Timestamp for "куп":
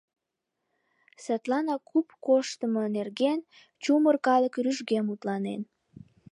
1.89-2.07